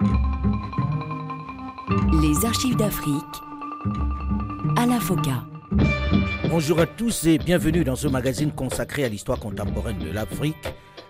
[0.00, 0.06] Les
[2.46, 3.14] archives d'Afrique
[4.76, 5.44] à la FOCA.
[6.48, 10.56] Bonjour à tous et bienvenue dans ce magazine consacré à l'histoire contemporaine de l'Afrique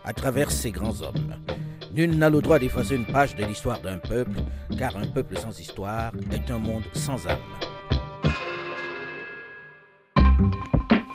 [0.05, 1.37] à travers ses grands hommes.
[1.93, 4.40] Nul n'a le droit d'effacer une page de l'histoire d'un peuple,
[4.76, 7.38] car un peuple sans histoire est un monde sans âme.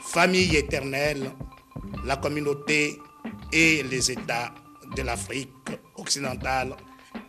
[0.00, 1.30] Famille éternelle,
[2.06, 2.98] la communauté
[3.52, 4.54] et les États
[4.96, 5.50] de l'Afrique
[5.96, 6.74] occidentale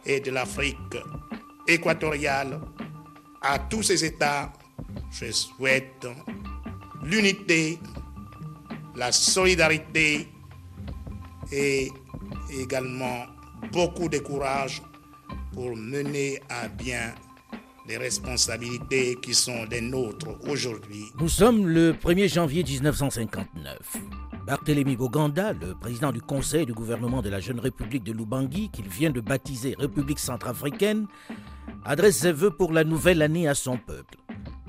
[0.08, 0.98] et de l'Afrique
[1.68, 2.60] équatoriale.
[3.42, 4.52] À tous ces États,
[5.12, 6.08] je souhaite
[7.04, 7.78] l'unité,
[8.96, 10.28] la solidarité
[11.52, 11.92] et
[12.50, 13.26] également
[13.72, 14.82] beaucoup de courage
[15.54, 17.14] pour mener à bien
[17.88, 21.06] les responsabilités qui sont les nôtres aujourd'hui.
[21.20, 24.27] Nous sommes le 1er janvier 1959.
[24.48, 28.88] Barthélemy Boganda, le président du conseil du gouvernement de la jeune République de Lubangui, qu'il
[28.88, 31.06] vient de baptiser République centrafricaine,
[31.84, 34.16] adresse ses vœux pour la nouvelle année à son peuple,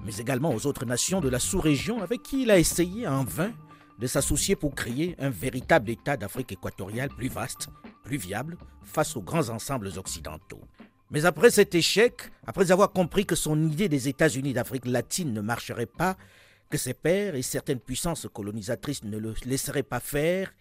[0.04, 3.52] mais également aux autres nations de la sous-région avec qui il a essayé en vain
[4.00, 7.68] de s'associer pour créer un véritable État d'Afrique équatoriale plus vaste,
[8.02, 10.60] plus viable face aux grands ensembles occidentaux.
[11.12, 15.40] Mais après cet échec, après avoir compris que son idée des États-Unis d'Afrique latine ne
[15.40, 16.16] marcherait pas,
[16.68, 20.52] que ses pères et certaines puissances colonisatrices ne le laisseraient pas faire,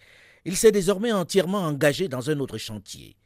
[0.45, 3.17] il s'est désormais entièrement engagé dans un autre chantier.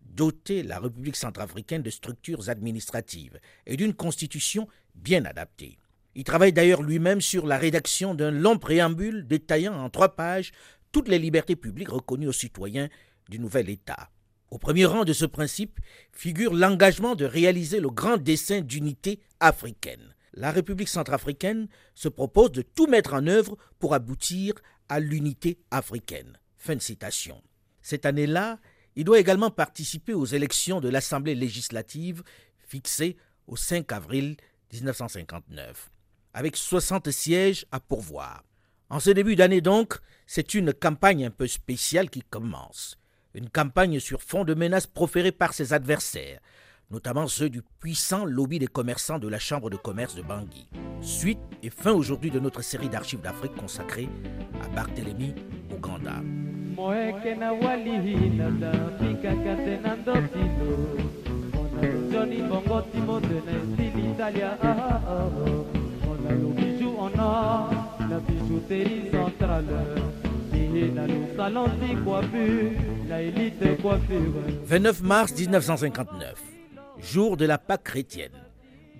[0.00, 5.78] Doter la République centrafricaine de structures administratives et d'une constitution bien adaptée.
[6.14, 10.50] Il travaille d'ailleurs lui-même sur la rédaction d'un long préambule détaillant en trois pages
[10.90, 12.88] toutes les libertés publiques reconnues aux citoyens
[13.28, 14.10] du nouvel État.
[14.50, 15.78] Au premier rang de ce principe
[16.10, 20.14] figure l'engagement de réaliser le grand dessein d'unité africaine.
[20.34, 24.54] La République centrafricaine se propose de tout mettre en œuvre pour aboutir
[24.88, 26.38] à l'unité africaine.
[26.56, 27.42] Fin de citation.
[27.82, 28.58] Cette année-là,
[28.96, 32.22] il doit également participer aux élections de l'Assemblée législative
[32.66, 34.36] fixées au 5 avril
[34.72, 35.90] 1959,
[36.34, 38.44] avec 60 sièges à pourvoir.
[38.90, 42.98] En ce début d'année donc, c'est une campagne un peu spéciale qui commence.
[43.34, 46.40] Une campagne sur fond de menaces proférées par ses adversaires,
[46.90, 50.68] notamment ceux du puissant lobby des commerçants de la Chambre de commerce de Bangui.
[51.00, 54.08] Suite et fin aujourd'hui de notre série d'archives d'Afrique consacrée
[54.62, 55.34] à Barthélemy
[55.74, 56.16] Ouganda.
[74.64, 76.57] «29 mars 1959,
[77.00, 78.32] jour de la Pâque chrétienne.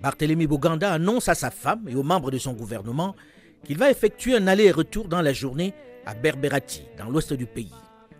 [0.01, 3.15] Barthélemy Boganda annonce à sa femme et aux membres de son gouvernement
[3.63, 5.73] qu'il va effectuer un aller-retour dans la journée
[6.05, 7.73] à Berberati, dans l'ouest du pays.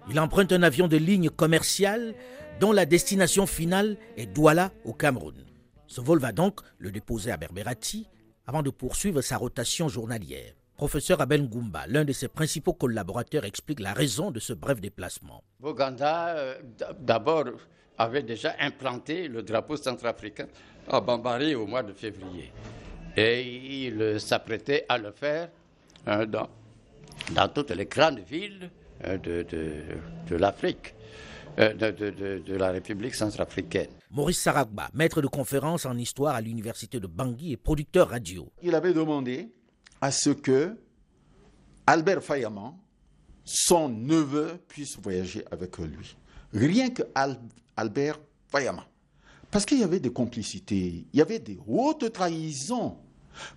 [0.09, 2.13] Il emprunte un avion de ligne commerciale
[2.59, 5.45] dont la destination finale est Douala au Cameroun.
[5.87, 8.07] Ce vol va donc le déposer à Berberati
[8.45, 10.53] avant de poursuivre sa rotation journalière.
[10.75, 15.43] Professeur Abel Ngoumba, l'un de ses principaux collaborateurs, explique la raison de ce bref déplacement.
[15.59, 16.55] Boganda, euh,
[16.99, 17.45] d'abord,
[17.99, 20.47] avait déjà implanté le drapeau centrafricain
[20.87, 22.51] à Bambari au mois de février.
[23.15, 25.49] Et il s'apprêtait à le faire
[26.07, 26.47] euh, dans,
[27.31, 28.71] dans, toutes les grandes villes
[29.03, 29.45] euh, de,
[30.27, 30.95] de, l'Afrique.
[31.57, 33.89] De, de, la République centrafricaine.
[34.11, 38.49] Maurice Saragba, maître de conférence en histoire à l'université de Bangui et producteur radio.
[38.61, 39.49] Il avait demandé
[39.99, 40.77] à ce que
[41.85, 42.79] Albert Fayaman,
[43.43, 46.15] son neveu, puisse voyager avec lui.
[46.53, 47.03] Rien que
[47.75, 48.19] Albert
[48.51, 48.83] Fayaman.
[49.51, 52.97] Parce qu'il y avait des complicités, il y avait des hautes trahisons.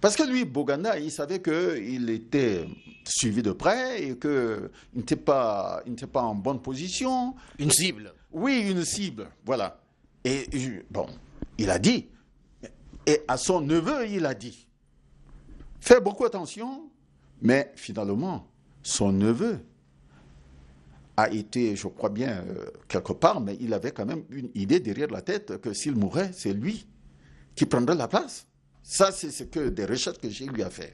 [0.01, 2.67] Parce que lui, Boganda, il savait qu'il était
[3.05, 5.83] suivi de près et qu'il n'était pas,
[6.13, 7.35] pas en bonne position.
[7.59, 8.15] Une cible.
[8.31, 9.81] Oui, une cible, voilà.
[10.25, 10.47] Et
[10.91, 11.07] bon,
[11.59, 12.09] il a dit,
[13.07, 14.69] et à son neveu, il a dit,
[15.81, 16.91] fait beaucoup attention,
[17.41, 18.47] mais finalement,
[18.83, 19.59] son neveu
[21.17, 24.81] a été, je crois bien, euh, quelque part, mais il avait quand même une idée
[24.81, 26.87] derrière la tête que s'il mourait, c'est lui
[27.55, 28.47] qui prendrait la place.
[28.83, 30.93] Ça, c'est ce que des recherches que j'ai eu à faire.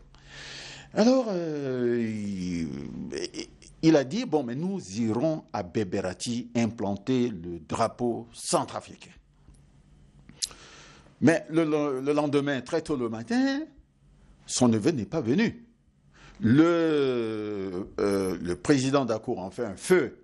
[0.94, 2.02] Alors, euh,
[3.82, 9.10] il, a dit, bon, mais nous irons à Beberati implanter le drapeau centrafricain.
[11.20, 13.60] Mais le, le lendemain, très tôt le matin,
[14.46, 15.68] son neveu n'est pas venu.
[16.40, 20.17] Le, euh, président d'Accour, enfin, feu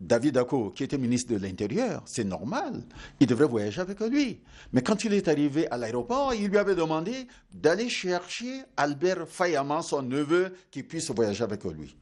[0.00, 2.84] David Accour, qui était ministre de l'Intérieur, c'est normal,
[3.18, 4.40] il devrait voyager avec lui.
[4.72, 9.82] Mais quand il est arrivé à l'aéroport, il lui avait demandé d'aller chercher Albert Fayama,
[9.82, 11.96] son neveu, qui puisse voyager avec lui.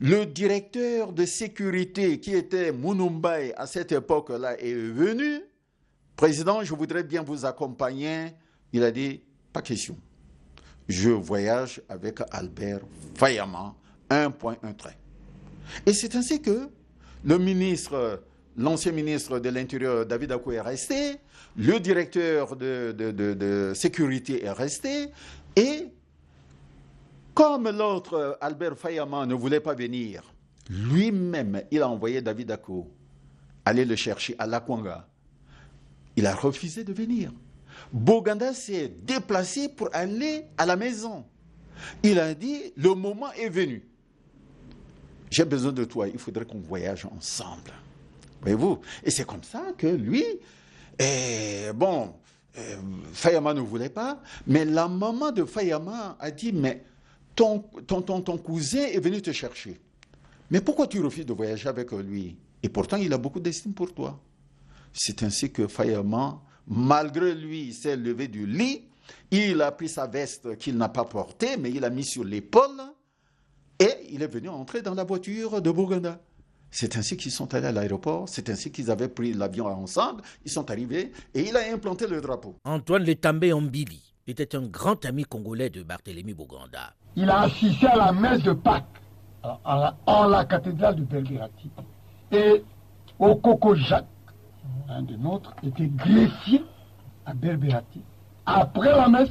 [0.00, 5.42] Le directeur de sécurité, qui était Munumbai à cette époque-là, est venu
[6.16, 8.34] Président, je voudrais bien vous accompagner.
[8.74, 9.22] Il a dit,
[9.54, 9.96] pas question.
[10.86, 12.80] Je voyage avec Albert
[13.14, 13.74] Fayama,
[14.10, 14.98] un point, un trait.
[15.86, 16.68] Et c'est ainsi que
[17.24, 18.22] le ministre,
[18.56, 21.16] l'ancien ministre de l'Intérieur, David Akou, est resté,
[21.56, 25.08] le directeur de, sécurité est resté,
[25.56, 25.88] et
[27.34, 30.22] comme l'autre, Albert Fayama, ne voulait pas venir,
[30.68, 32.86] lui-même, il a envoyé David Akou
[33.64, 35.06] aller le chercher à Lakwanga.
[36.16, 37.32] Il a refusé de venir.
[37.92, 41.24] Boganda s'est déplacé pour aller à la maison.
[42.02, 43.89] Il a dit, le moment est venu.
[45.30, 47.72] J'ai besoin de toi, il faudrait qu'on voyage ensemble.
[48.40, 48.80] Voyez-vous?
[49.04, 50.24] Et c'est comme ça que lui,
[50.98, 52.14] eh, bon,
[52.56, 52.76] eh,
[53.12, 56.82] Fayama ne voulait pas, mais la maman de Fayama a dit, mais
[57.36, 59.80] ton, ton, ton cousin est venu te chercher.
[60.50, 62.36] Mais pourquoi tu refuses de voyager avec lui?
[62.62, 64.20] Et pourtant, il a beaucoup d'estime pour toi.
[64.92, 68.82] C'est ainsi que Fayama, malgré lui, s'est levé du lit.
[69.30, 72.82] Il a pris sa veste qu'il n'a pas portée, mais il a mis sur l'épaule.
[73.80, 76.20] Et il est venu entrer dans la voiture de Bouganda.
[76.70, 80.50] C'est ainsi qu'ils sont allés à l'aéroport, c'est ainsi qu'ils avaient pris l'avion ensemble, ils
[80.50, 82.54] sont arrivés et il a implanté le drapeau.
[82.64, 86.94] Antoine Letambé Ombili était un grand ami congolais de Barthélemy Bouganda.
[87.16, 88.84] Il a assisté à la messe de Pâques
[89.42, 91.70] en la, cathédrale de Belgrati.
[92.30, 92.62] Et
[93.18, 94.06] au Coco Jacques,
[94.88, 96.62] un de nôtres, était greffier
[97.24, 98.02] à Belgrati.
[98.44, 99.30] Après la messe,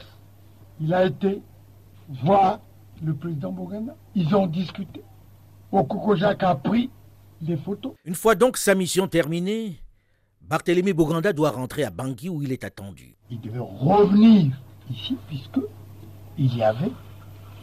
[0.82, 1.42] il a été
[2.24, 2.60] voir
[3.04, 3.96] le président Bouganda.
[4.16, 5.02] Ils ont discuté.
[6.16, 6.90] Jacques a pris
[7.42, 7.94] des photos.
[8.06, 9.80] Une fois donc sa mission terminée,
[10.42, 13.16] Barthélemy Bouganda doit rentrer à Bangui où il est attendu.
[13.30, 14.60] Il devait revenir
[14.90, 15.60] ici puisque
[16.38, 16.92] il y avait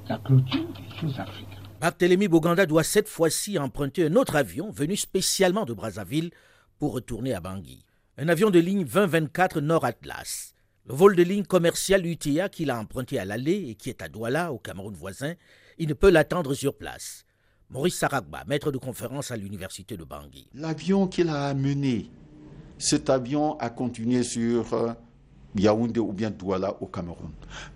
[0.08, 1.56] la clôture des choses africaines.
[1.80, 6.30] Barthélemy Boganda doit cette fois-ci emprunter un autre avion venu spécialement de Brazzaville
[6.78, 7.84] pour retourner à Bangui.
[8.18, 10.55] Un avion de ligne 2024 Nord Atlas.
[10.88, 14.08] Le vol de ligne commerciale UTA qu'il a emprunté à l'aller et qui est à
[14.08, 15.34] Douala, au Cameroun voisin,
[15.78, 17.24] il ne peut l'attendre sur place.
[17.70, 20.48] Maurice Saragba, maître de conférence à l'université de Bangui.
[20.54, 22.08] L'avion qu'il a amené,
[22.78, 24.92] cet avion a continué sur euh,
[25.56, 27.32] Yaoundé ou bien Douala au Cameroun.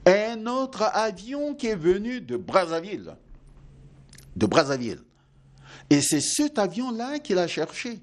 [0.06, 3.16] Un autre avion qui est venu de Brazzaville,
[4.36, 5.00] de Brazzaville.
[5.90, 7.98] Et c'est cet avion-là qu'il a cherché.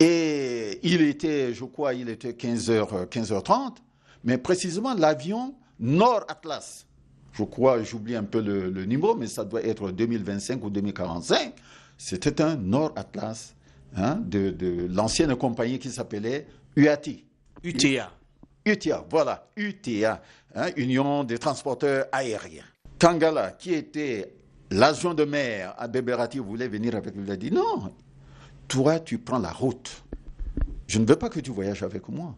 [0.00, 3.76] Et il était, je crois, il était 15h, 15h30,
[4.24, 6.86] mais précisément l'avion Nord Atlas.
[7.32, 11.54] Je crois, j'oublie un peu le, le, numéro, mais ça doit être 2025 ou 2045.
[11.96, 13.54] C'était un Nord Atlas
[13.96, 17.24] hein, de, de l'ancienne compagnie qui s'appelait UATI.
[17.62, 18.10] UTA.
[18.64, 20.20] UTA, voilà, UTA,
[20.54, 22.64] hein, Union des transporteurs aériens.
[22.98, 24.34] Tangala, qui était
[24.70, 27.94] l'agent de maire à Beberati voulait venir avec lui, il a dit non,
[28.66, 30.02] toi tu prends la route.
[30.86, 32.34] Je ne veux pas que tu voyages avec moi.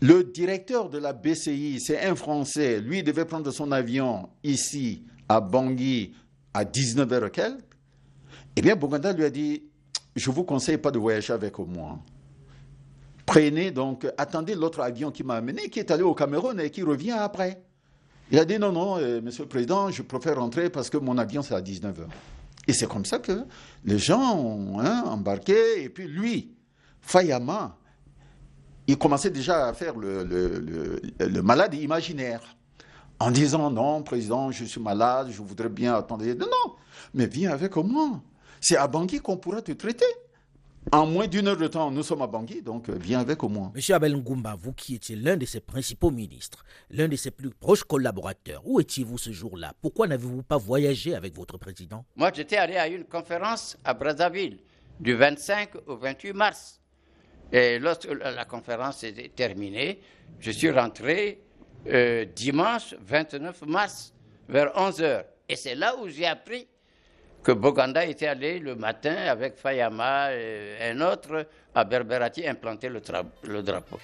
[0.00, 5.40] Le directeur de la BCI, c'est un Français, lui devait prendre son avion ici à
[5.40, 6.14] Bangui
[6.52, 7.64] à 19h quelques.
[8.56, 9.64] Eh bien, Boganda lui a dit,
[10.14, 11.98] je vous conseille pas de voyager avec moi.
[13.26, 16.82] Prenez donc, attendez l'autre avion qui m'a amené, qui est allé au Cameroun et qui
[16.82, 17.62] revient après.
[18.30, 21.18] Il a dit non, non, euh, monsieur le président, je préfère rentrer parce que mon
[21.18, 22.06] avion c'est à 19h.
[22.66, 23.44] Et c'est comme ça que
[23.84, 25.82] les gens ont hein, embarqué.
[25.82, 26.54] Et puis lui,
[27.00, 27.76] Fayama,
[28.86, 30.24] il commençait déjà à faire le,
[31.18, 32.40] le, malade imaginaire.
[33.20, 36.24] En disant non, président, je suis malade, je voudrais bien attendre.
[36.24, 36.74] Non, non,
[37.14, 38.20] mais viens avec moi.
[38.60, 40.06] C'est à Bangui qu'on pourra te traiter.
[40.92, 43.48] En moins d'une heure de temps, nous sommes à Bangui, donc euh, viens avec au
[43.48, 43.72] moins.
[43.74, 47.50] Monsieur Abel Ngumba, vous qui étiez l'un de ses principaux ministres, l'un de ses plus
[47.50, 49.72] proches collaborateurs, où étiez-vous ce jour-là?
[49.80, 52.04] Pourquoi n'avez-vous pas voyagé avec votre président?
[52.16, 54.58] Moi, j'étais allé à une conférence à Brazzaville
[55.00, 56.80] du 25 au 28 mars.
[57.52, 60.00] Et lorsque la conférence est terminée,
[60.40, 61.40] je suis rentré
[61.86, 64.12] euh, dimanche 29 mars
[64.48, 66.66] vers 11 h Et c'est là où j'ai appris
[67.42, 73.02] que Boganda était allé le matin avec Fayama et un autre à Berberati implanter le,
[73.46, 73.98] le drapeau.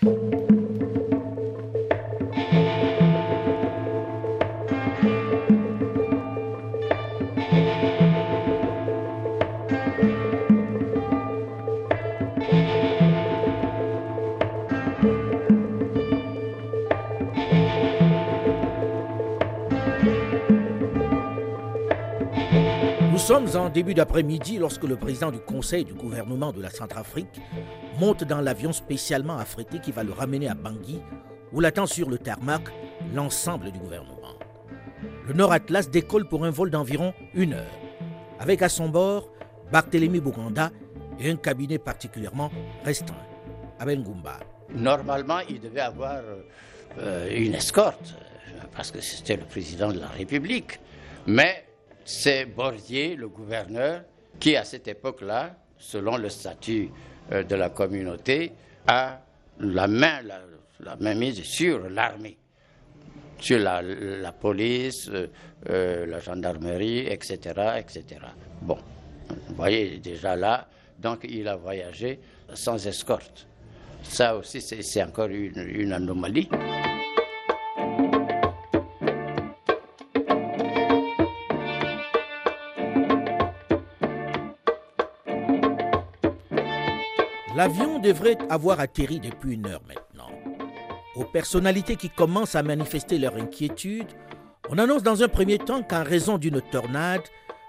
[23.50, 27.40] Sommes en début d'après-midi lorsque le président du conseil du gouvernement de la Centrafrique
[27.98, 31.00] monte dans l'avion spécialement affrété qui va le ramener à Bangui,
[31.52, 32.62] où l'attend sur le tarmac
[33.12, 34.36] l'ensemble du gouvernement.
[35.26, 37.78] Le Nord Atlas décolle pour un vol d'environ une heure,
[38.38, 39.32] avec à son bord
[39.72, 40.70] Barthélemy Bouganda
[41.18, 42.50] et un cabinet particulièrement
[42.84, 43.16] restreint.
[43.80, 44.38] Abel Goumba.
[44.72, 46.20] Normalement, il devait avoir
[46.98, 48.14] euh, une escorte,
[48.76, 50.78] parce que c'était le président de la République.
[51.26, 51.64] Mais
[52.10, 54.02] c'est Bordier, le gouverneur,
[54.40, 56.90] qui à cette époque-là, selon le statut
[57.30, 58.52] euh, de la communauté,
[58.86, 59.20] a
[59.60, 60.20] la main,
[60.80, 62.36] la, main mise sur l'armée,
[63.38, 68.04] sur la, police, euh, la gendarmerie, etc., etc.
[68.60, 68.78] Bon,
[69.28, 70.66] vous voyez déjà là,
[70.98, 72.18] donc il a voyagé
[72.54, 73.46] sans escorte.
[74.02, 76.48] Ça aussi, c'est encore une, anomalie.
[87.60, 90.30] L'avion devrait avoir atterri depuis une heure maintenant.
[91.14, 94.06] Aux personnalités qui commencent à manifester leur inquiétude,
[94.70, 97.20] on annonce dans un premier temps qu'en raison d'une tornade,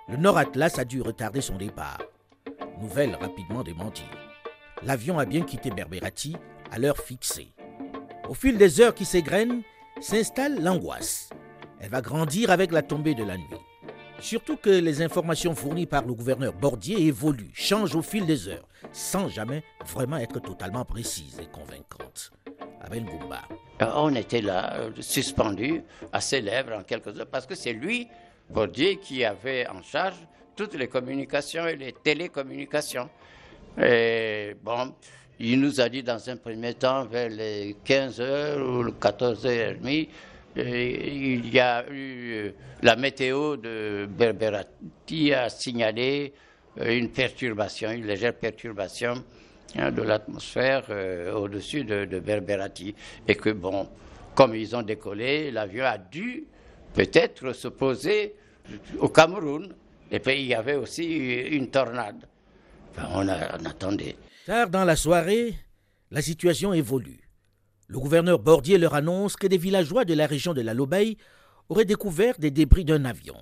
[0.07, 1.99] le Nord Atlas a dû retarder son départ.
[2.79, 4.05] Nouvelle rapidement démentie
[4.81, 6.37] l'avion a bien quitté Berberati
[6.71, 7.51] à l'heure fixée.
[8.29, 9.61] Au fil des heures qui s'égrènent,
[9.99, 11.31] s'installe l'angoisse.
[11.81, 13.70] Elle va grandir avec la tombée de la nuit.
[14.21, 18.67] Surtout que les informations fournies par le gouverneur Bordier évoluent, changent au fil des heures,
[18.91, 22.31] sans jamais vraiment être totalement précises et convaincantes.
[22.81, 23.41] Abel Goumba.
[23.81, 27.73] Euh, on était là, euh, suspendu à ses lèvres en quelques heures, parce que c'est
[27.73, 28.07] lui,
[28.47, 30.17] Bordier, qui avait en charge
[30.55, 33.09] toutes les communications et les télécommunications.
[33.81, 34.93] Et bon,
[35.39, 40.09] il nous a dit dans un premier temps, vers les 15h ou 14h30,
[40.55, 46.33] il y a eu euh, la météo de Berberati a signalé
[46.79, 49.23] euh, une perturbation, une légère perturbation
[49.77, 52.93] hein, de l'atmosphère euh, au-dessus de, de, Berberati.
[53.27, 53.87] Et que, bon,
[54.35, 56.45] comme ils ont décollé, l'avion a dû
[56.93, 58.35] peut-être se poser
[58.99, 59.73] au Cameroun.
[60.11, 62.25] Et puis il y avait aussi une tornade
[63.13, 64.15] on, attendait.
[64.45, 65.55] Tard dans la soirée,
[66.09, 67.20] la situation évolue.
[67.91, 71.17] Le gouverneur Bordier leur annonce que des villageois de la région de la Lobeille
[71.67, 73.35] auraient découvert des débris d'un avion.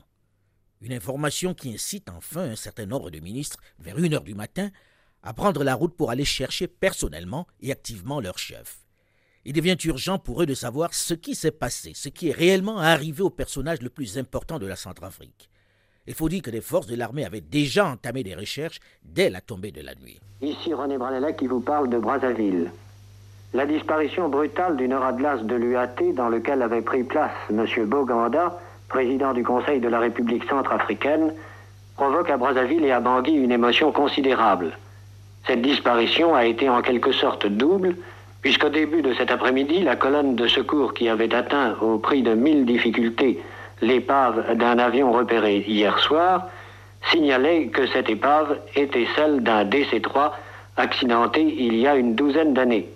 [0.82, 4.72] Une information qui incite enfin un certain nombre de ministres, vers une heure du matin,
[5.22, 8.79] à prendre la route pour aller chercher personnellement et activement leur chef.
[9.46, 12.79] Il devient urgent pour eux de savoir ce qui s'est passé, ce qui est réellement
[12.79, 15.51] arrivé au personnage le plus important de la Centrafrique.
[16.08, 19.41] Il faut dire que les forces de l'armée avaient déjà entamé des recherches dès la
[19.41, 20.20] tombée de la nuit.
[20.41, 22.72] Ici René Branella qui vous parle de Brazzaville.
[23.51, 27.65] La disparition brutale du Nord Atlas de l'UAT dans lequel avait pris place M.
[27.88, 31.34] Boganda, président du Conseil de la République centrafricaine,
[31.96, 34.77] provoque à Brazzaville et à Bangui une émotion considérable.
[35.48, 37.96] Cette disparition a été en quelque sorte double,
[38.44, 42.36] puisqu'au début de cet après-midi, la colonne de secours qui avait atteint, au prix de
[42.36, 43.41] mille difficultés,
[43.82, 46.50] l'épave d'un avion repéré hier soir
[47.10, 50.34] signalait que cette épave était celle d'un DC-3
[50.77, 52.89] accidenté il y a une douzaine d'années.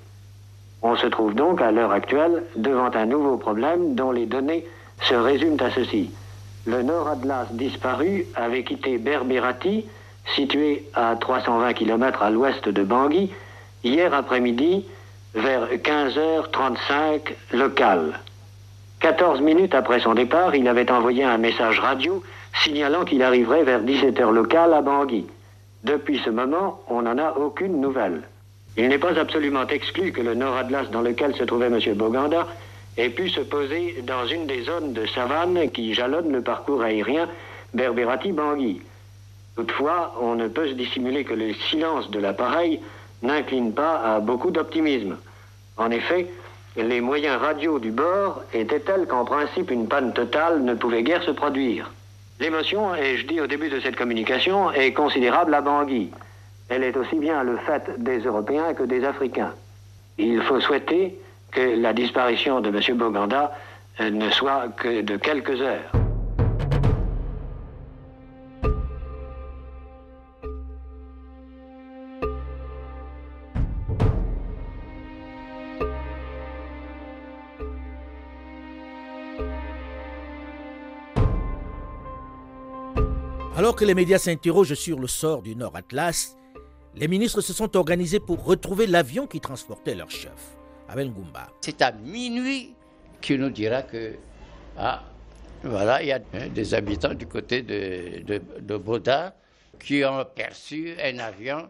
[0.86, 4.66] On se trouve donc à l'heure actuelle devant un nouveau problème dont les données
[5.02, 6.12] se résument à ceci.
[6.66, 9.86] Le Nord Atlas disparu avait quitté Berbérati,
[10.36, 13.32] situé à 320 km à l'ouest de Bangui,
[13.86, 14.86] hier après-midi
[15.34, 18.20] vers 15h35 local.
[19.00, 22.22] 14 minutes après son départ, il avait envoyé un message radio
[22.62, 25.26] signalant qu'il arriverait vers 17h local à Bangui.
[25.86, 28.24] Depuis ce moment, on n'en a aucune nouvelle.
[28.78, 31.80] Il n'est pas absolument exclu que le Nord Atlas dans lequel se trouvait M.
[31.96, 32.48] Boganda
[32.98, 37.30] ait pu se poser dans une des zones de savane qui jalonnent le parcours aérien
[37.74, 38.82] Berberati-Bangui.
[39.56, 42.80] Toutefois, on ne peut se dissimuler que le silence de l'appareil
[43.22, 45.18] n'incline pas à beaucoup d'optimisme.
[45.78, 46.28] En effet,
[46.76, 51.24] les moyens radio du bord étaient tels qu'en principe une panne totale ne pouvait guère
[51.24, 51.92] se produire.
[52.40, 56.10] L'émotion, et je dis au début de cette communication, est considérable à Bangui.
[56.76, 59.54] Elle est aussi bien le fait des Européens que des Africains.
[60.18, 61.20] Il faut souhaiter
[61.52, 62.98] que la disparition de M.
[62.98, 63.56] Boganda
[64.00, 65.92] euh, ne soit que de quelques heures.
[83.56, 86.36] Alors que les médias s'interrogent sur le sort du Nord Atlas,
[86.96, 90.56] les ministres se sont organisés pour retrouver l'avion qui transportait leur chef,
[90.88, 91.50] Abel Goumba.
[91.62, 92.74] C'est à minuit
[93.22, 94.16] qu'il nous dira que,
[94.78, 95.04] ah,
[95.64, 99.36] voilà, il y a des habitants du côté de, de, Boda
[99.80, 101.70] qui ont perçu un avion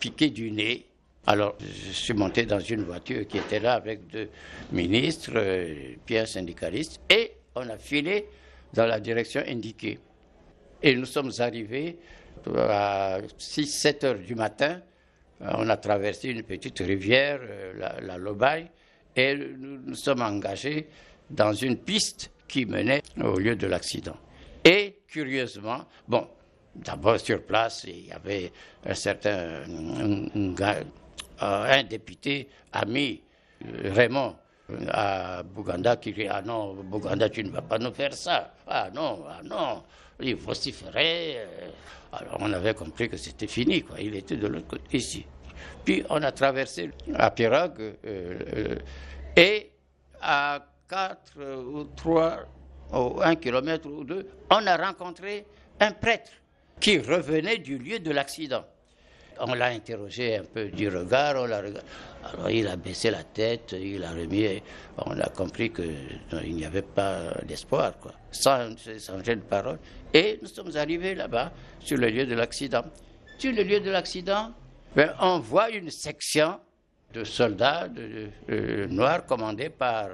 [0.00, 0.86] piqué du nez.
[1.26, 4.28] Alors, je suis monté dans une voiture qui était là avec deux
[4.72, 8.26] ministres, euh, un syndicaliste, et on a filé
[8.74, 9.98] dans la direction indiquée.
[10.82, 11.98] Et nous sommes arrivés
[12.56, 14.80] à 6-7 heures du matin
[15.40, 18.66] on a traversé une petite rivière, euh, la, la Lobaye,
[19.14, 20.88] et nous nous sommes engagés
[21.30, 24.16] dans une piste qui menait au lieu de l'accident.
[24.64, 26.28] Et curieusement, bon,
[26.74, 28.52] d'abord sur place, il y avait
[28.84, 30.64] un certain un,
[31.40, 33.22] un député ami,
[33.84, 34.36] Raymond,
[34.88, 38.54] à Bouganda qui dit Ah non, Bouganda, tu ne vas pas nous faire ça.
[38.66, 39.82] Ah non, ah non,
[40.20, 41.46] il vociférait.
[42.12, 44.00] Alors on avait compris que c'était fini, quoi.
[44.00, 45.26] Il était de l'autre côté, ici.
[45.84, 48.76] Puis on a traversé la pirogue euh, euh,
[49.36, 49.70] et
[50.20, 52.38] à 4 ou 3
[52.92, 55.44] ou 1 kilomètre ou 2, on a rencontré
[55.80, 56.30] un prêtre
[56.80, 58.64] qui revenait du lieu de l'accident.
[59.40, 64.10] On l'a interrogé un peu du regard, Alors il a baissé la tête, il a
[64.10, 64.62] remis,
[64.98, 67.92] on a compris qu'il n'y avait pas d'espoir,
[68.30, 69.78] sans changer de parole.
[70.12, 72.84] Et nous sommes arrivés là-bas, sur le lieu de l'accident.
[73.38, 74.52] Sur le lieu de l'accident,
[74.94, 76.58] ben, on voit une section
[77.12, 77.88] de soldats
[78.88, 80.08] noirs commandés par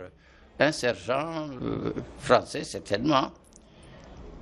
[0.59, 3.33] un sergent euh, français, certainement.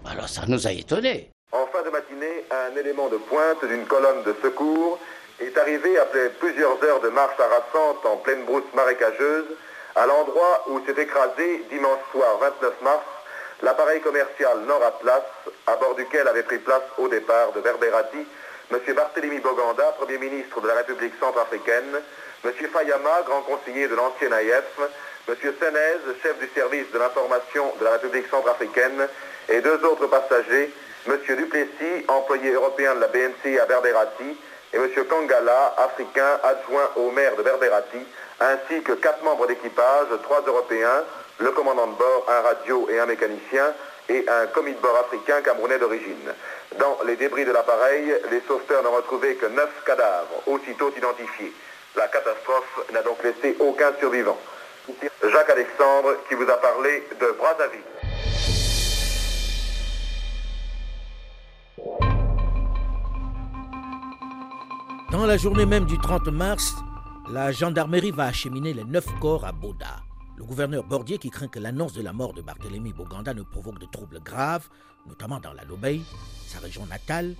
[0.04, 1.30] Alors ça nous a étonnés.
[1.52, 4.98] En fin de matinée, un élément de pointe d'une colonne de secours
[5.40, 9.46] est arrivé après plusieurs heures de marche harassante en pleine brousse marécageuse
[9.94, 13.04] à l'endroit où s'est écrasé dimanche soir 29 mars
[13.62, 15.22] l'appareil commercial Nord Atlas
[15.66, 18.26] à bord duquel avait pris place au départ de Verberati
[18.72, 18.94] M.
[18.94, 21.98] Barthélemy Boganda, Premier ministre de la République centrafricaine,
[22.44, 22.52] M.
[22.72, 24.78] Fayama, grand conseiller de l'ancien AIF,
[25.28, 25.34] M.
[25.42, 29.08] Senez, chef du service de l'information de la République centrafricaine,
[29.48, 30.72] et deux autres passagers
[31.06, 31.18] M.
[31.36, 34.36] Duplessis, employé européen de la BNC à Berberati,
[34.72, 34.88] et M.
[35.08, 37.98] Kangala, africain adjoint au maire de Berberati,
[38.40, 41.04] ainsi que quatre membres d'équipage, trois Européens,
[41.38, 43.74] le commandant de bord, un radio et un mécanicien,
[44.08, 46.34] et un commis de bord africain camerounais d'origine.
[46.78, 51.52] Dans les débris de l'appareil, les sauveteurs n'ont retrouvé que neuf cadavres, aussitôt identifiés.
[51.96, 54.38] La catastrophe n'a donc laissé aucun survivant.
[55.22, 57.80] Jacques Alexandre qui vous a parlé de Brazzaville.
[65.20, 66.76] Dans la journée même du 30 mars,
[67.30, 70.02] la gendarmerie va acheminer les neuf corps à Boda.
[70.38, 73.78] Le gouverneur Bordier, qui craint que l'annonce de la mort de Barthélemy Boganda ne provoque
[73.78, 74.70] de troubles graves,
[75.06, 76.00] notamment dans la Lobey,
[76.46, 77.34] sa région natale,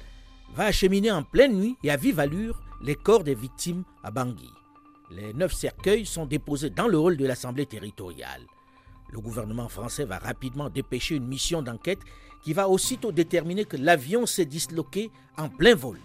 [0.54, 4.52] va acheminer en pleine nuit et à vive allure les corps des victimes à Bangui.
[5.10, 8.42] Les neuf cercueils sont déposés dans le hall de l'Assemblée territoriale.
[9.10, 12.00] Le gouvernement français va rapidement dépêcher une mission d'enquête
[12.42, 15.98] qui va aussitôt déterminer que l'avion s'est disloqué en plein vol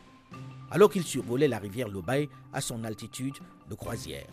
[0.71, 3.36] alors qu'il survolait la rivière Lobaye à son altitude
[3.69, 4.28] de croisière.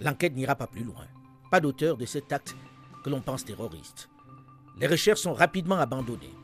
[0.00, 1.06] L'enquête n'ira pas plus loin.
[1.50, 2.56] Pas d'auteur de cet acte
[3.04, 4.08] que l'on pense terroriste.
[4.80, 6.34] Les recherches sont rapidement abandonnées.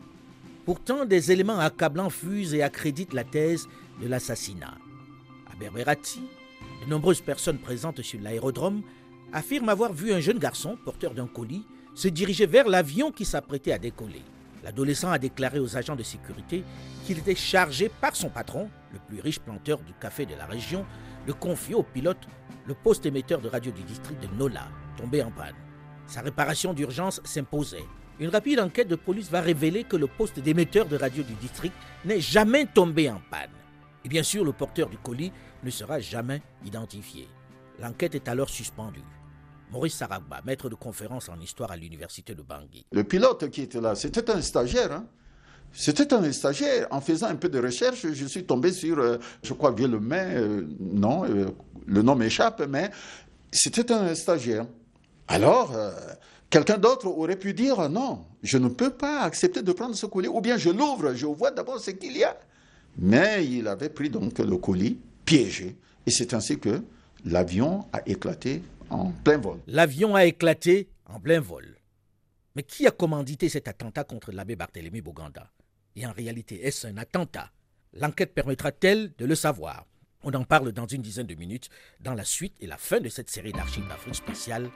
[0.65, 3.67] Pourtant, des éléments accablants fusent et accréditent la thèse
[4.01, 4.75] de l'assassinat.
[5.51, 6.23] À Berberati,
[6.85, 8.83] de nombreuses personnes présentes sur l'aérodrome
[9.33, 13.73] affirment avoir vu un jeune garçon, porteur d'un colis, se diriger vers l'avion qui s'apprêtait
[13.73, 14.23] à décoller.
[14.63, 16.65] L'adolescent a déclaré aux agents de sécurité
[17.05, 20.85] qu'il était chargé par son patron, le plus riche planteur du café de la région,
[21.27, 22.29] de confier au pilote
[22.67, 25.55] le poste émetteur de radio du district de Nola, tombé en panne.
[26.07, 27.85] Sa réparation d'urgence s'imposait.
[28.19, 31.75] Une rapide enquête de police va révéler que le poste d'émetteur de radio du district
[32.05, 33.51] n'est jamais tombé en panne.
[34.05, 37.29] Et bien sûr, le porteur du colis ne sera jamais identifié.
[37.79, 39.03] L'enquête est alors suspendue.
[39.73, 42.85] Maurice Saragba, maître de conférence en histoire à l'université de Bangui.
[42.93, 44.93] Le pilote qui était là, c'était un stagiaire.
[44.93, 45.07] Hein.
[45.73, 46.89] C'était un stagiaire.
[46.91, 51.25] En faisant un peu de recherche, je suis tombé sur, euh, je crois, euh, non,
[51.25, 51.47] euh,
[51.87, 52.91] le nom m'échappe, mais
[53.53, 54.67] c'était un stagiaire.
[55.29, 55.73] Alors,
[56.49, 60.27] quelqu'un d'autre aurait pu dire non, je ne peux pas accepter de prendre ce colis,
[60.27, 62.37] ou bien je l'ouvre, je vois d'abord ce qu'il y a.
[62.99, 66.83] Mais il avait pris donc le colis piégé, et c'est ainsi que
[67.25, 68.63] l'avion a éclaté
[69.67, 71.77] L'avion a éclaté en plein vol.
[72.57, 75.51] Mais qui a commandité cet attentat contre l'abbé Barthélemy Boganda?
[75.97, 77.51] Et en réalité, est-ce un attentat?
[77.93, 79.87] L'enquête permettra-t-elle de le savoir?
[80.23, 83.09] On en parle dans une dizaine de minutes, dans la suite et la fin de
[83.09, 84.71] cette série d'archives d'Afrique spéciale,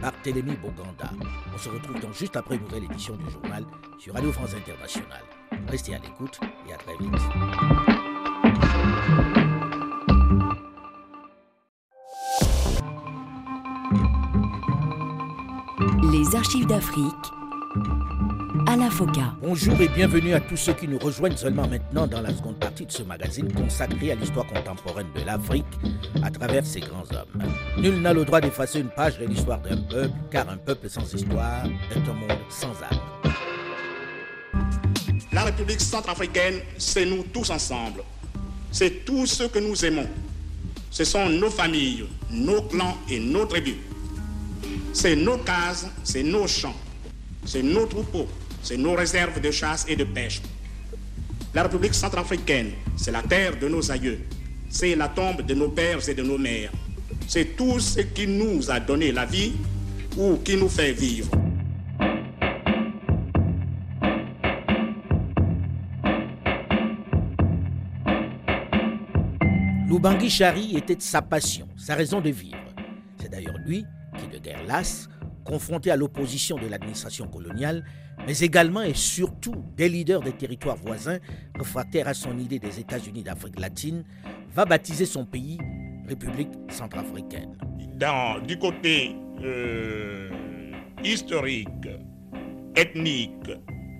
[0.00, 1.10] Barthélemy Boganda.
[1.54, 3.64] On se retrouve donc juste après une nouvelle édition du journal
[3.98, 5.24] sur Radio France Internationale.
[5.68, 7.95] Restez à l'écoute et à très vite.
[16.26, 17.14] Les archives d'Afrique
[18.66, 19.34] à la FOCA.
[19.42, 22.84] Bonjour et bienvenue à tous ceux qui nous rejoignent seulement maintenant dans la seconde partie
[22.86, 25.66] de ce magazine consacré à l'histoire contemporaine de l'Afrique
[26.22, 27.42] à travers ses grands hommes.
[27.78, 31.12] Nul n'a le droit d'effacer une page de l'histoire d'un peuple, car un peuple sans
[31.14, 33.32] histoire est un monde sans âme.
[35.32, 38.02] La République centrafricaine, c'est nous tous ensemble.
[38.72, 40.08] C'est tous ceux que nous aimons.
[40.90, 43.76] Ce sont nos familles, nos clans et nos tribus.
[44.98, 46.74] C'est nos cases, c'est nos champs,
[47.44, 48.26] c'est nos troupeaux,
[48.62, 50.40] c'est nos réserves de chasse et de pêche.
[51.52, 54.20] La République centrafricaine, c'est la terre de nos aïeux,
[54.70, 56.72] c'est la tombe de nos pères et de nos mères.
[57.28, 59.52] C'est tout ce qui nous a donné la vie
[60.16, 61.30] ou qui nous fait vivre.
[69.90, 72.56] Lubangui Chari était sa passion, sa raison de vivre.
[73.20, 73.84] C'est d'ailleurs lui
[74.16, 75.08] qui, de guerre lasse,
[75.44, 77.84] confronté à l'opposition de l'administration coloniale,
[78.26, 81.18] mais également et surtout des leaders des territoires voisins,
[81.54, 84.04] réfractaires à son idée des États-Unis d'Afrique latine,
[84.52, 85.58] va baptiser son pays
[86.06, 87.56] République centrafricaine.
[87.96, 90.30] Dans, du côté euh,
[91.04, 91.68] historique,
[92.76, 93.50] ethnique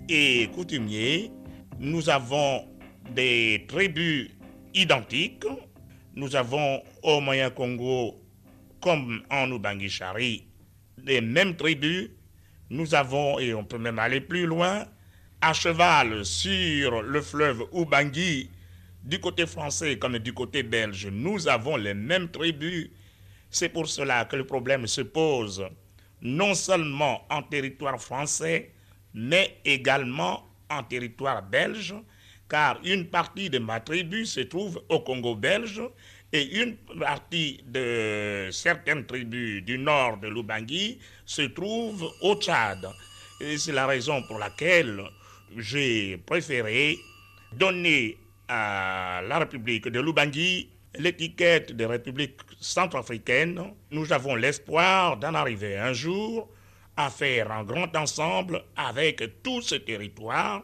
[0.09, 1.31] et coutumier,
[1.79, 2.65] nous avons
[3.13, 4.29] des tribus
[4.73, 5.45] identiques.
[6.15, 8.15] Nous avons au Moyen Congo,
[8.81, 10.45] comme en Ubangi-Chari,
[11.03, 12.09] les mêmes tribus.
[12.69, 14.85] Nous avons, et on peut même aller plus loin,
[15.41, 18.49] à cheval sur le fleuve Ubangi,
[19.03, 22.89] du côté français comme du côté belge, nous avons les mêmes tribus.
[23.49, 25.65] C'est pour cela que le problème se pose
[26.21, 28.71] non seulement en territoire français,
[29.13, 31.95] mais également en territoire belge,
[32.49, 35.81] car une partie de ma tribu se trouve au Congo belge
[36.33, 42.87] et une partie de certaines tribus du nord de l'Ubangi se trouve au Tchad.
[43.57, 45.01] C'est la raison pour laquelle
[45.55, 46.97] j'ai préféré
[47.53, 53.73] donner à la République de l'Ubangi l'étiquette de République centrafricaine.
[53.91, 56.49] Nous avons l'espoir d'en arriver un jour
[56.97, 60.63] à faire un grand ensemble avec tout ce territoire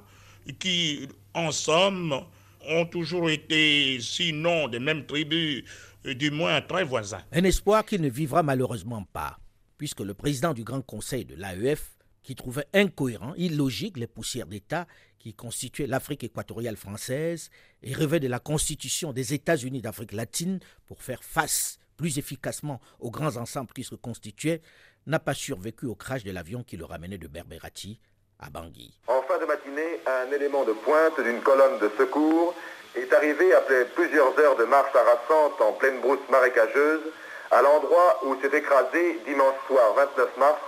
[0.59, 2.25] qui, en somme,
[2.67, 5.63] ont toujours été, sinon des mêmes tribus,
[6.05, 7.23] du moins très voisins.
[7.31, 9.39] Un espoir qui ne vivra malheureusement pas,
[9.77, 11.91] puisque le président du Grand Conseil de l'AEF,
[12.23, 14.87] qui trouvait incohérent, illogique les poussières d'État
[15.19, 17.49] qui constituaient l'Afrique équatoriale française
[17.81, 23.11] et rêvait de la constitution des États-Unis d'Afrique latine pour faire face plus efficacement aux
[23.11, 24.61] grands ensembles qui se constituaient,
[25.05, 27.99] n'a pas survécu au crash de l'avion qui le ramenait de Berberati
[28.45, 28.91] à Bangui.
[29.07, 32.53] En fin de matinée, un élément de pointe d'une colonne de secours
[32.95, 37.01] est arrivé après plusieurs heures de marche harassante en pleine brousse marécageuse
[37.51, 40.59] à l'endroit où s'est écrasé dimanche soir 29 mars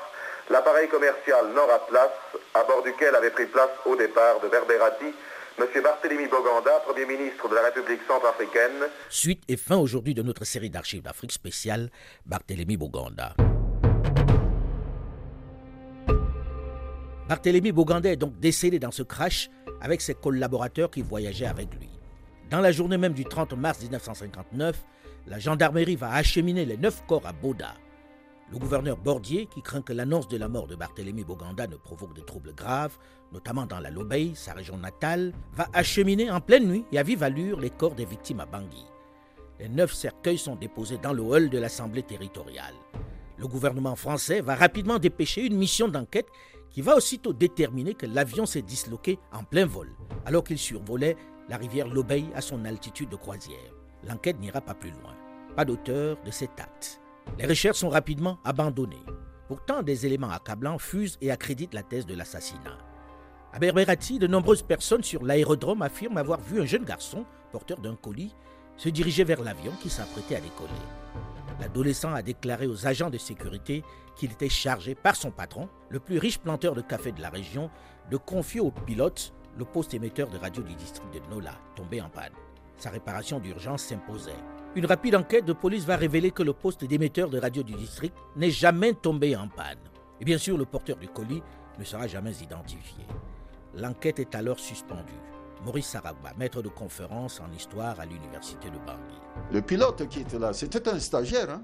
[0.50, 2.12] l'appareil commercial Nord Atlas,
[2.54, 5.14] à bord duquel avait pris place au départ de Berberati
[5.58, 5.66] M.
[5.82, 8.90] Barthélemy Boganda, Premier ministre de la République centrafricaine.
[9.10, 11.90] Suite et fin aujourd'hui de notre série d'archives d'Afrique spéciale,
[12.26, 13.34] Barthélemy Boganda.
[17.28, 19.50] Barthélemy Boganda est donc décédé dans ce crash
[19.82, 21.90] avec ses collaborateurs qui voyageaient avec lui.
[22.52, 24.86] Dans la journée même du 30 mars 1959,
[25.26, 27.74] la gendarmerie va acheminer les neuf corps à Boda.
[28.52, 32.14] Le gouverneur Bordier, qui craint que l'annonce de la mort de Barthélemy Boganda ne provoque
[32.14, 32.96] des troubles graves,
[33.34, 37.24] notamment dans la Lobey, sa région natale, va acheminer en pleine nuit et à vive
[37.24, 38.86] allure les corps des victimes à Bangui.
[39.60, 42.76] Les neuf cercueils sont déposés dans le hall de l'Assemblée territoriale.
[43.38, 46.28] Le gouvernement français va rapidement dépêcher une mission d'enquête
[46.70, 49.90] qui va aussitôt déterminer que l'avion s'est disloqué en plein vol,
[50.26, 51.18] alors qu'il survolait
[51.50, 53.74] la rivière Lobey à son altitude de croisière.
[54.08, 55.16] L'enquête n'ira pas plus loin.
[55.56, 57.02] Pas d'auteur de cet acte.
[57.40, 59.04] Les recherches sont rapidement abandonnées.
[59.48, 62.78] Pourtant, des éléments accablants fusent et accréditent la thèse de l'assassinat.
[63.54, 67.96] À Berberati, de nombreuses personnes sur l'aérodrome affirment avoir vu un jeune garçon, porteur d'un
[67.96, 68.36] colis,
[68.76, 70.72] se diriger vers l'avion qui s'apprêtait à décoller.
[71.60, 73.84] L'adolescent a déclaré aux agents de sécurité
[74.16, 77.70] qu'il était chargé par son patron, le plus riche planteur de café de la région,
[78.12, 82.10] de confier au pilote le poste émetteur de radio du district de Nola, tombé en
[82.10, 82.34] panne.
[82.78, 84.32] Sa réparation d'urgence s'imposait.
[84.76, 88.16] Une rapide enquête de police va révéler que le poste d'émetteur de radio du district
[88.36, 89.80] n'est jamais tombé en panne.
[90.20, 91.42] Et bien sûr, le porteur du colis
[91.80, 93.06] ne sera jamais identifié.
[93.76, 95.14] L'enquête est alors suspendue.
[95.66, 99.20] Maurice Saragba, maître de conférence en histoire à l'université de Bangui.
[99.52, 101.50] Le pilote qui était là, c'était un stagiaire.
[101.50, 101.64] Hein.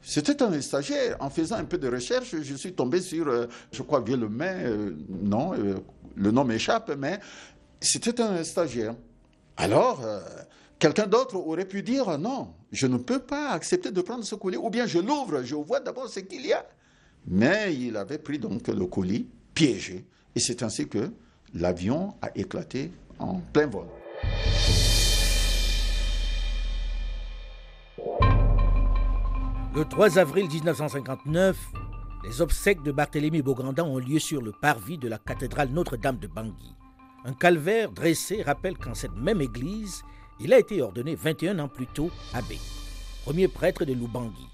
[0.00, 1.16] C'était un stagiaire.
[1.20, 4.96] En faisant un peu de recherche, je suis tombé sur, euh, je crois, Villemain, euh,
[5.08, 5.74] non, euh,
[6.14, 7.20] le nom m'échappe, mais
[7.78, 8.94] c'était un stagiaire.
[9.58, 10.00] Alors,
[10.78, 14.58] Quelqu'un d'autre aurait pu dire non, je ne peux pas accepter de prendre ce colis,
[14.58, 16.66] ou bien je l'ouvre, je vois d'abord ce qu'il y a.
[17.26, 21.10] Mais il avait pris donc le colis piégé, et c'est ainsi que
[21.54, 23.86] l'avion a éclaté en plein vol.
[29.74, 31.56] Le 3 avril 1959,
[32.24, 36.26] les obsèques de Barthélemy Bogranda ont lieu sur le parvis de la cathédrale Notre-Dame de
[36.26, 36.74] Bangui.
[37.24, 40.02] Un calvaire dressé rappelle qu'en cette même église,
[40.40, 42.58] il a été ordonné 21 ans plus tôt abbé.
[43.24, 44.48] premier prêtre de Lubangui,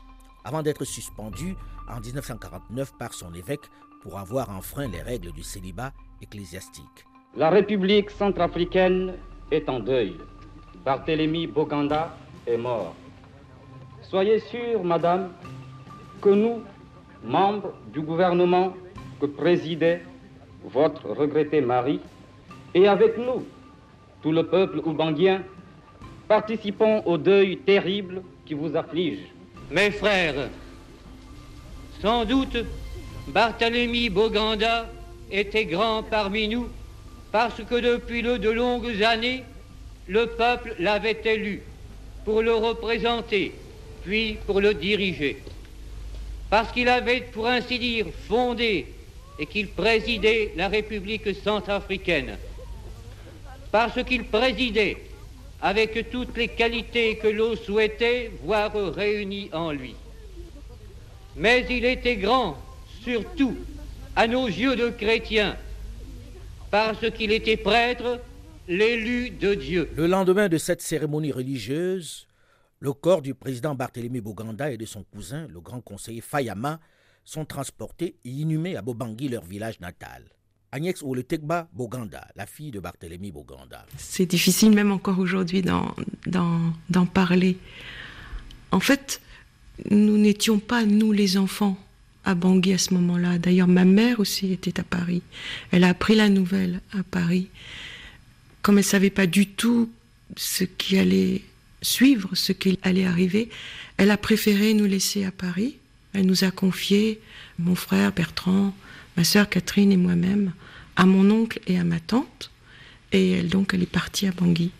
[0.45, 1.55] avant d'être suspendu
[1.89, 3.71] en 1949 par son évêque
[4.03, 7.07] pour avoir enfreint les règles du célibat ecclésiastique.
[7.35, 9.15] La République centrafricaine
[9.51, 10.17] est en deuil.
[10.85, 12.15] Barthélemy Boganda
[12.47, 12.95] est mort.
[14.03, 15.31] Soyez sûre, madame,
[16.21, 16.63] que nous,
[17.25, 18.75] membres du gouvernement
[19.19, 20.03] que présidait
[20.63, 22.01] votre regretté mari,
[22.75, 23.47] et avec nous,
[24.23, 25.43] tout le peuple oubanguien,
[26.29, 29.33] participons au deuil terrible qui vous afflige.
[29.71, 30.51] Mes frères,
[32.03, 32.59] sans doute,
[33.29, 34.87] Barthélemy Boganda
[35.31, 36.67] était grand parmi nous
[37.33, 39.43] parce que depuis de longues années,
[40.07, 41.63] le peuple l'avait élu
[42.25, 43.53] pour le représenter,
[44.05, 45.39] puis pour le diriger.
[46.51, 48.87] Parce qu'il avait, pour ainsi dire, fondé
[49.39, 52.37] et qu'il présidait la République centrafricaine.
[53.71, 54.99] Parce qu'il présidait
[55.63, 59.95] avec toutes les qualités que l'on souhaitait voir réunies en lui.
[61.37, 62.59] Mais il était grand,
[63.03, 63.57] surtout
[64.15, 65.57] à nos yeux de chrétiens,
[66.73, 68.19] parce qu'il était prêtre,
[68.67, 69.91] l'élu de Dieu.
[69.95, 72.27] Le lendemain de cette cérémonie religieuse,
[72.81, 76.81] le corps du président Barthélemy Boganda et de son cousin, le grand conseiller Fayama,
[77.25, 80.25] sont transportés et inhumés à Bobangui, leur village natal.
[80.73, 83.85] Agnès Oletekba Boganda, la fille de Barthélemy Boganda.
[83.99, 87.59] C'est difficile même encore aujourd'hui d'en parler.
[88.71, 89.21] En fait,
[89.91, 91.77] nous n'étions pas, nous les enfants,
[92.25, 93.39] à Bangui à ce moment-là.
[93.39, 95.23] D'ailleurs, ma mère aussi était à Paris.
[95.71, 97.49] Elle a appris la nouvelle à Paris.
[98.63, 99.91] Comme elle savait pas du tout
[100.37, 101.43] ce qui allait
[101.83, 103.49] suivre, ce qui allait arriver,
[103.97, 105.77] elle a préféré nous laisser à Paris.
[106.13, 107.21] Elle nous a confié,
[107.59, 108.75] mon frère Bertrand,
[109.17, 110.53] ma sœur Catherine et moi-même,
[110.97, 112.51] à mon oncle et à ma tante.
[113.13, 114.71] Et elle, donc, elle est partie à Bangui.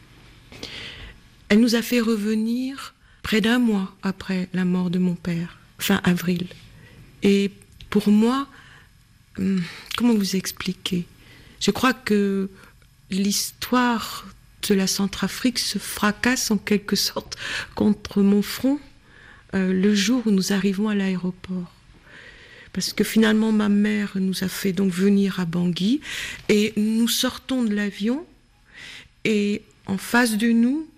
[1.49, 6.01] Elle nous a fait revenir près d'un mois après la mort de mon père, fin
[6.05, 6.47] avril.
[7.23, 7.51] Et
[7.91, 8.49] pour moi,
[9.39, 9.63] hum,
[9.97, 11.07] comment vous expliquer?
[11.61, 12.51] Je crois que
[13.11, 14.27] l'histoire
[14.69, 17.37] de la Centrafrique se fracasse en quelque sorte
[17.75, 18.81] contre mon front
[19.55, 21.73] euh, le jour où nous arrivons à l'aéroport.
[22.73, 26.01] Parce que finalement, ma mère nous a fait donc venir à Bangui
[26.49, 28.25] et nous sortons de l'avion
[29.25, 30.89] et en face de nous,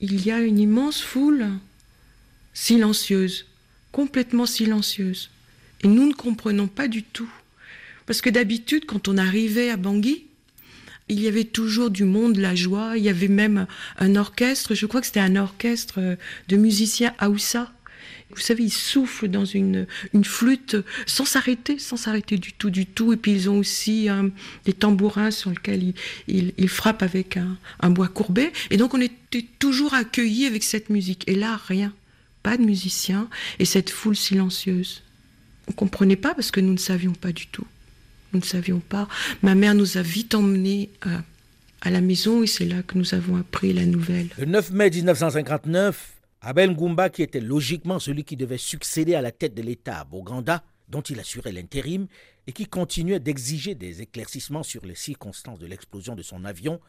[0.00, 1.48] il y a une immense foule
[2.54, 3.46] silencieuse,
[3.90, 5.30] complètement silencieuse.
[5.82, 7.30] Et nous ne comprenons pas du tout.
[8.06, 10.24] Parce que d'habitude, quand on arrivait à Bangui,
[11.08, 13.66] il y avait toujours du monde, la joie, il y avait même
[13.98, 16.16] un orchestre, je crois que c'était un orchestre
[16.48, 17.72] de musiciens Aoussa.
[18.30, 19.86] Vous savez, ils soufflent dans une,
[20.24, 23.12] flûte sans s'arrêter, sans s'arrêter du tout, du tout.
[23.12, 24.28] Et puis ils ont aussi euh,
[24.64, 25.92] des tambourins sur lesquels
[26.28, 28.50] ils, ils, frappent avec un, un, bois courbé.
[28.70, 31.24] Et donc on était toujours accueillis avec cette musique.
[31.28, 31.92] Et là, rien.
[32.42, 35.02] Pas de musiciens et cette foule silencieuse.
[35.68, 37.66] On comprenait pas parce que nous ne savions pas du tout.
[38.32, 39.08] Nous ne savions pas.
[39.42, 41.18] Ma mère nous a vite emmenés euh,
[41.82, 44.28] à la maison et c'est là que nous avons appris la nouvelle.
[44.38, 49.32] Le 9 mai 1959, Abel Ngumba, qui était logiquement celui qui devait succéder à la
[49.32, 52.06] tête de l'État à Boganda, dont il assurait l'intérim
[52.46, 56.80] et qui continuait d'exiger des éclaircissements sur les circonstances de l'explosion de son avion,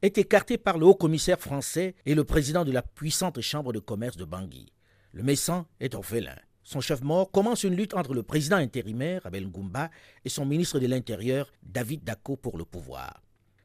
[0.00, 4.16] est écarté par le haut-commissaire français et le président de la puissante chambre de commerce
[4.16, 4.72] de Bangui.
[5.12, 6.34] Le Messan est orphelin.
[6.64, 9.90] Son chef mort commence une lutte entre le président intérimaire, Abel Ngumba,
[10.24, 13.22] et son ministre de l'Intérieur, David Dako, pour le pouvoir.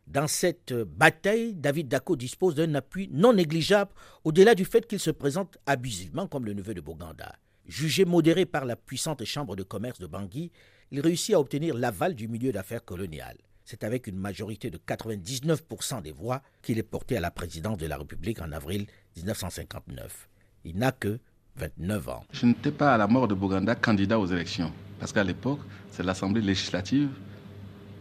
[0.08, 3.92] Dans cette bataille, David Dako dispose d'un appui non négligeable
[4.24, 7.36] au-delà du fait qu'il se présente abusivement comme le neveu de Boganda.
[7.66, 10.52] Jugé modéré par la puissante chambre de commerce de Bangui,
[10.92, 13.38] il réussit à obtenir l'aval du milieu d'affaires colonial.
[13.66, 17.86] C'est avec une majorité de 99% des voix qu'il est porté à la présidence de
[17.86, 20.30] la République en avril 1959.
[20.64, 21.20] Il n'a que
[21.58, 22.24] 29 ans.
[22.32, 25.60] Je n'étais pas à la mort de Boganda candidat aux élections, parce qu'à l'époque,
[25.92, 27.10] c'est l'Assemblée législative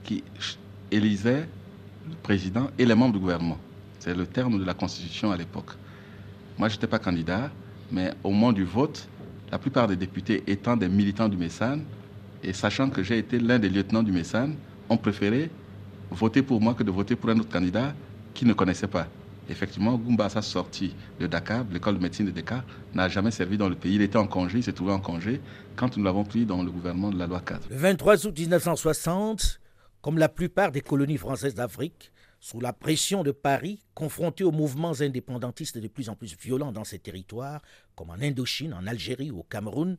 [0.04, 0.22] qui
[0.90, 1.48] élisait
[2.08, 3.58] le président et les membres du gouvernement.
[3.98, 5.70] C'est le terme de la Constitution à l'époque.
[6.58, 7.50] Moi, je n'étais pas candidat,
[7.90, 9.08] mais au moment du vote,
[9.50, 11.78] la plupart des députés étant des militants du MESSAN,
[12.42, 14.50] et sachant que j'ai été l'un des lieutenants du MESSAN,
[14.88, 15.50] ont préféré
[16.10, 17.94] voter pour moi que de voter pour un autre candidat
[18.34, 19.08] qu'ils ne connaissaient pas.
[19.48, 23.68] Effectivement, Goumba, sa sortie de Dakar, l'école de médecine de Dakar, n'a jamais servi dans
[23.68, 23.94] le pays.
[23.94, 25.40] Il était en congé, il s'est trouvé en congé
[25.76, 27.68] quand nous l'avons pris dans le gouvernement de la loi 4.
[27.70, 29.60] Le 23 août 1960,
[30.00, 35.00] comme la plupart des colonies françaises d'Afrique, sous la pression de Paris, confronté aux mouvements
[35.00, 37.62] indépendantistes de plus en plus violents dans ces territoires,
[37.94, 39.96] comme en Indochine, en Algérie ou au Cameroun,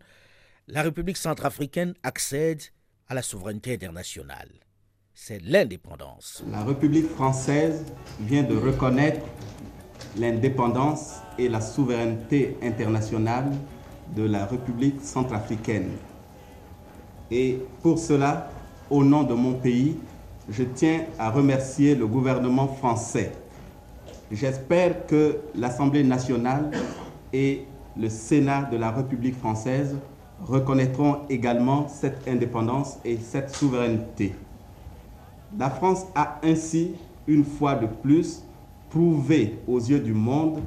[0.68, 2.62] la République centrafricaine accède
[3.08, 4.50] à la souveraineté internationale.
[5.20, 6.44] C'est l'indépendance.
[6.52, 7.84] La République française
[8.20, 9.20] vient de reconnaître
[10.16, 13.52] l'indépendance et la souveraineté internationale
[14.16, 15.90] de la République centrafricaine.
[17.32, 18.52] Et pour cela,
[18.92, 19.98] au nom de mon pays,
[20.50, 23.32] je tiens à remercier le gouvernement français.
[24.32, 26.70] J'espère que l'Assemblée nationale
[27.34, 27.66] et
[27.98, 29.98] le Sénat de la République française
[30.40, 34.36] reconnaîtront également cette indépendance et cette souveraineté.
[35.60, 36.92] La France a ainsi,
[37.28, 38.44] une fois de plus,
[38.90, 40.62] prouvé aux yeux du monde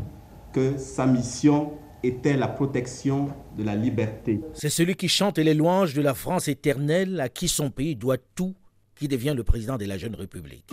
[0.52, 1.72] que sa mission
[2.02, 4.40] était la protection de la liberté.
[4.52, 8.18] C'est celui qui chante les louanges de la France éternelle, à qui son pays doit
[8.34, 8.54] tout,
[8.96, 10.72] qui devient le président de la jeune République.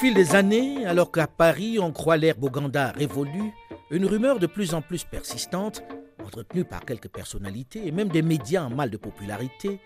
[0.00, 3.52] Fil des années, alors qu'à Paris on croit l'ère Boganda révolue,
[3.90, 5.82] une rumeur de plus en plus persistante,
[6.24, 9.78] entretenue par quelques personnalités et même des médias en mal de popularité,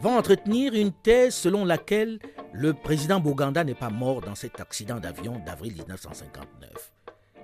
[0.00, 2.20] va entretenir une thèse selon laquelle
[2.52, 6.92] le président Boganda n'est pas mort dans cet accident d'avion d'avril 1959,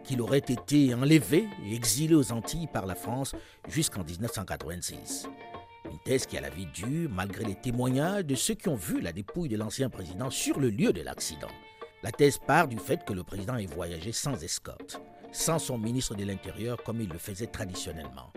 [0.05, 3.35] qu'il aurait été enlevé et exilé aux Antilles par la France
[3.67, 5.27] jusqu'en 1986.
[5.91, 9.01] Une thèse qui a la vie dure malgré les témoignages de ceux qui ont vu
[9.01, 11.51] la dépouille de l'ancien président sur le lieu de l'accident.
[12.05, 15.01] La thèse part du fait que le président ait voyagé sans escorte,
[15.33, 18.31] sans son ministre de l'Intérieur comme il le faisait traditionnellement.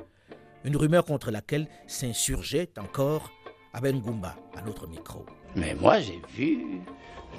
[0.63, 3.29] Une rumeur contre laquelle s'insurgeait encore
[3.73, 5.25] Aben Goumba à notre micro.
[5.57, 6.79] Mais moi, j'ai vu,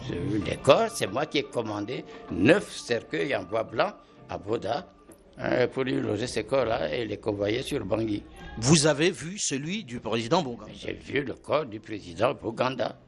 [0.07, 3.93] j'ai vu les corps, c'est moi qui ai commandé neuf cercueils en bois blanc
[4.29, 4.93] à Boda
[5.39, 8.23] hein, pour lui loger ces corps-là et les convoyer sur Bangui.
[8.59, 12.99] Vous avez vu celui du président Boganda J'ai vu le corps du président Boganda.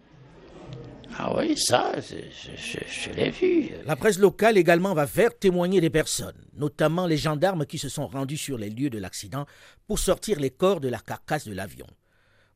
[1.19, 3.71] Ah oui, ça, je, l'ai vu.
[3.85, 8.07] La presse locale également va faire témoigner des personnes, notamment les gendarmes qui se sont
[8.07, 9.47] rendus sur les lieux de l'accident
[9.87, 11.87] pour sortir les corps de la carcasse de l'avion.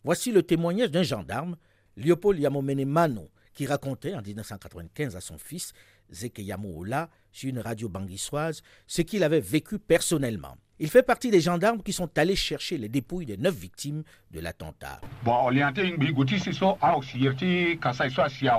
[0.04, 1.56] Voici le témoignage d'un gendarme,
[1.96, 5.72] Léopold Yamomene Mano, qui racontait en 1995 à son fils,
[6.12, 10.56] Zeke Yamoola, sur une radio banguissoise, ce qu'il avait vécu personnellement.
[10.80, 14.40] Il fait partie des gendarmes qui sont allés chercher les dépouilles des neuf victimes de
[14.40, 15.00] l'attentat.
[15.24, 15.50] Au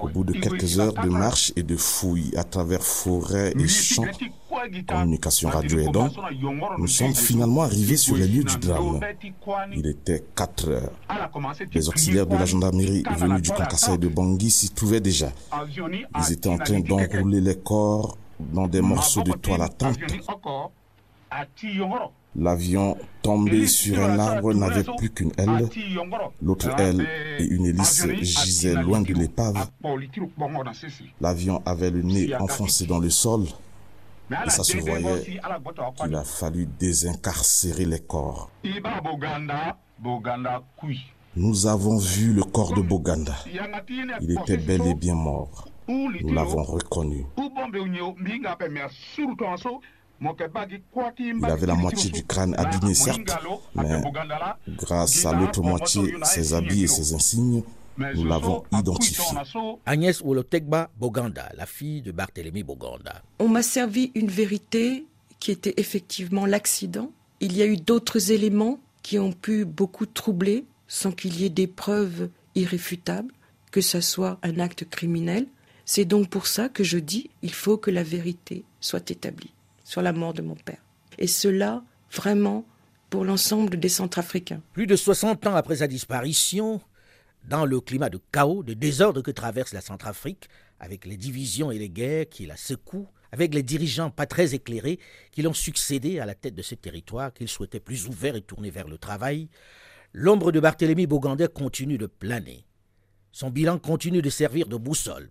[0.08, 4.06] bout de quelques heures de marche et de fouilles à travers forêts et champs,
[4.88, 6.10] communication radio aidant,
[6.78, 9.02] nous sommes finalement arrivés sur les lieux du drame.
[9.74, 10.92] Il était 4 heures.
[11.74, 15.34] Les auxiliaires de la gendarmerie venus du Concassé de Bangui s'y trouvaient déjà.
[16.18, 20.00] Ils étaient en train d'enrouler les corps dans des morceaux de toile à tente.
[22.38, 25.70] L'avion tombé sur un arbre n'avait plus qu'une aile.
[26.42, 27.08] L'autre aile
[27.40, 29.70] et une hélice gisaient loin de l'épave.
[31.22, 33.46] L'avion avait le nez enfoncé dans le sol.
[34.32, 35.40] Et ça se voyait
[36.02, 38.50] qu'il a fallu désincarcérer les corps.
[41.38, 43.36] Nous avons vu le corps de Boganda.
[44.22, 45.68] Il était bel et bien mort.
[45.88, 47.26] Nous l'avons reconnu.
[50.22, 53.38] Il avait la moitié du crâne abîmé, certes,
[53.76, 54.02] mais
[54.68, 57.64] grâce à l'autre moitié, ses habits et ses insignes,
[57.98, 59.24] nous l'avons identifié.
[59.86, 63.22] Agnès Wolotekba Boganda, la fille de Barthélemy Boganda.
[63.40, 65.06] On m'a servi une vérité
[65.40, 67.12] qui était effectivement l'accident.
[67.40, 71.50] Il y a eu d'autres éléments qui ont pu beaucoup troubler sans qu'il y ait
[71.50, 73.34] des preuves irréfutables,
[73.72, 75.48] que ce soit un acte criminel.
[75.86, 79.55] C'est donc pour ça que je dis il faut que la vérité soit établie
[79.86, 80.84] sur la mort de mon père.
[81.18, 82.66] Et cela, vraiment,
[83.10, 84.62] pour l'ensemble des Centrafricains.
[84.74, 86.82] Plus de 60 ans après sa disparition,
[87.48, 91.80] dans le climat de chaos, de désordre que traverse la Centrafrique, avec les divisions et
[91.80, 95.00] les guerres qui la secouent, avec les dirigeants pas très éclairés
[95.32, 98.72] qui l'ont succédé à la tête de ce territoire qu'il souhaitait plus ouvert et tourné
[98.72, 99.50] vers le travail,
[100.14, 102.66] l'ombre de Barthélemy Bogandais continue de planer.
[103.32, 105.30] Son bilan continue de servir de boussole,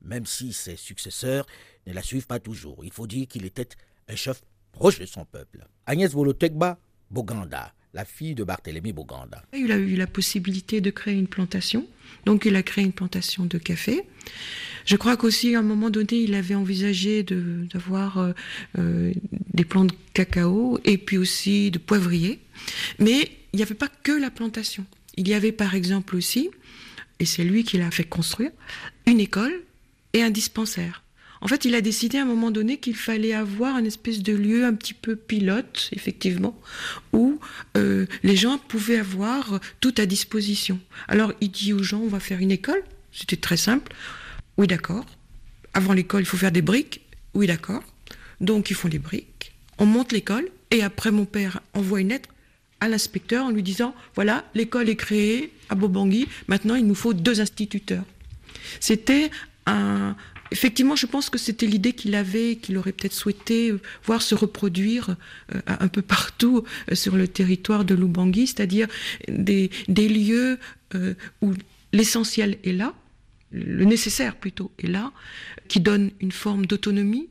[0.00, 1.46] même si ses successeurs
[1.86, 2.84] ne la suivent pas toujours.
[2.84, 3.68] Il faut dire qu'il était
[4.08, 5.66] un chef proche de son peuple.
[5.86, 6.78] Agnès Volotekba
[7.10, 9.42] Boganda, la fille de Barthélemy Boganda.
[9.52, 11.86] Il a eu la possibilité de créer une plantation,
[12.24, 14.02] donc il a créé une plantation de café.
[14.84, 18.32] Je crois qu'aussi à un moment donné, il avait envisagé d'avoir euh,
[18.78, 19.12] euh,
[19.52, 22.40] des plants de cacao et puis aussi de poivrier.
[22.98, 24.84] Mais il n'y avait pas que la plantation.
[25.16, 26.50] Il y avait par exemple aussi,
[27.18, 28.50] et c'est lui qui l'a fait construire,
[29.06, 29.62] une école
[30.14, 31.02] et un dispensaire.
[31.42, 34.32] En fait, il a décidé à un moment donné qu'il fallait avoir une espèce de
[34.32, 36.58] lieu un petit peu pilote, effectivement,
[37.12, 37.40] où
[37.76, 40.78] euh, les gens pouvaient avoir tout à disposition.
[41.08, 42.82] Alors, il dit aux gens, on va faire une école.
[43.10, 43.92] C'était très simple.
[44.56, 45.04] Oui, d'accord.
[45.74, 47.00] Avant l'école, il faut faire des briques.
[47.34, 47.82] Oui, d'accord.
[48.40, 49.52] Donc, ils font les briques.
[49.78, 50.48] On monte l'école.
[50.70, 52.28] Et après, mon père envoie une lettre
[52.82, 57.14] à l'inspecteur en lui disant voilà, l'école est créée à Bobangui, maintenant il nous faut
[57.14, 58.02] deux instituteurs.
[58.80, 59.30] C'était
[59.66, 60.16] un.
[60.52, 64.34] Effectivement, je pense que c'était l'idée qu'il avait, qu'il aurait peut-être souhaité euh, voir se
[64.34, 65.16] reproduire
[65.54, 68.86] euh, un peu partout euh, sur le territoire de Lubangui, c'est-à-dire
[69.28, 70.58] des, lieux
[71.40, 71.54] où
[71.94, 72.92] l'essentiel est là,
[73.50, 75.10] le nécessaire plutôt est là,
[75.68, 77.30] qui donne une forme d'autonomie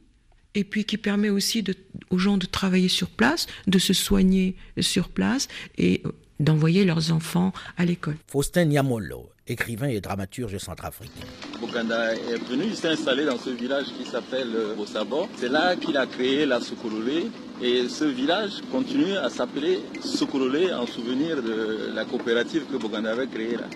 [0.56, 1.64] et puis qui permet aussi
[2.10, 5.48] aux gens de travailler sur place, de se soigner sur place
[5.78, 6.02] et
[6.40, 8.18] d'envoyer leurs enfants à l'école.
[8.28, 11.26] Faustin Niamolo, écrivain et dramaturge centrafricain.
[11.60, 15.28] Boganda est venu, installé dans ce village qui s'appelle euh, Bosabo.
[15.38, 17.28] C'est là qu'il a créé la Sokololé.
[17.62, 23.28] Et ce village continue à s'appeler Sokololé en souvenir de la coopérative que Boganda avait
[23.28, 23.68] créée là.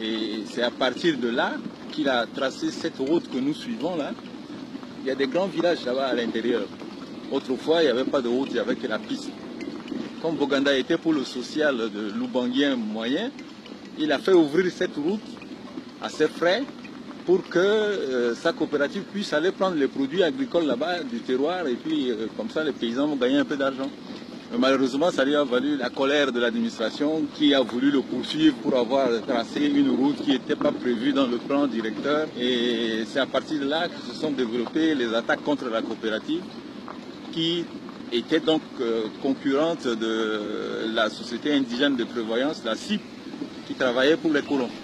[0.00, 1.52] Et c'est à partir de là
[1.92, 4.12] qu'il a tracé cette route que nous suivons là.
[5.02, 6.62] Il y a des grands villages là-bas à l'intérieur.
[7.30, 9.28] Autrefois, il n'y avait pas de route, il n'y avait que la piste.
[10.22, 13.30] Comme Boganda était pour le social de Loubanguien moyen,
[13.98, 15.20] il a fait ouvrir cette route
[16.02, 16.62] à ses frais
[17.26, 21.74] pour que euh, sa coopérative puisse aller prendre les produits agricoles là-bas du terroir et
[21.74, 23.90] puis euh, comme ça les paysans vont gagner un peu d'argent.
[24.58, 28.76] Malheureusement, ça lui a valu la colère de l'administration qui a voulu le poursuivre pour
[28.76, 32.26] avoir tracé une route qui n'était pas prévue dans le plan directeur.
[32.36, 36.42] Et c'est à partir de là que se sont développées les attaques contre la coopérative
[37.30, 37.64] qui
[38.10, 43.00] était donc euh, concurrente de la société indigène de prévoyance, la CIP,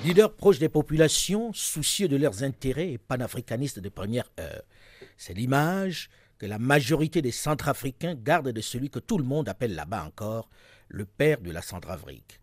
[0.05, 4.63] Leader proche des populations, soucieux de leurs intérêts et panafricanistes de première heure.
[5.17, 6.09] C'est l'image
[6.39, 10.49] que la majorité des Centrafricains gardent de celui que tout le monde appelle là-bas encore
[10.89, 12.41] le père de la Centrafrique.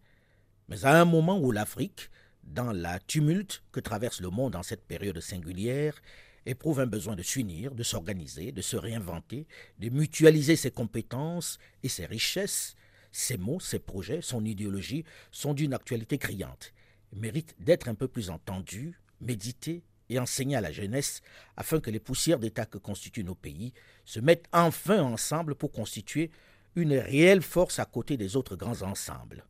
[0.67, 2.09] Mais à un moment où l'Afrique,
[2.43, 6.01] dans la tumulte que traverse le monde en cette période singulière,
[6.45, 9.47] éprouve un besoin de s'unir, de s'organiser, de se réinventer,
[9.79, 12.75] de mutualiser ses compétences et ses richesses,
[13.13, 16.73] ses mots, ses projets, son idéologie sont d'une actualité criante,
[17.13, 21.21] méritent d'être un peu plus entendus, médités et enseignés à la jeunesse
[21.55, 23.71] afin que les poussières d'État que constituent nos pays
[24.03, 26.31] se mettent enfin ensemble pour constituer
[26.75, 29.45] une réelle force à côté des autres grands ensembles.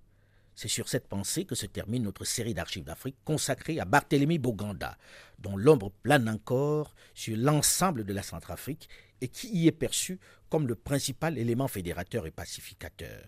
[0.56, 4.98] C'est sur cette pensée que se termine notre série d'archives d'Afrique consacrée à Barthélemy Boganda,
[5.40, 8.88] dont l'ombre plane encore sur l'ensemble de la Centrafrique
[9.22, 13.24] et qui y est perçu comme le principal élément fédérateur et pacificateur.